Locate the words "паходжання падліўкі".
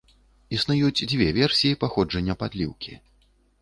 1.87-2.93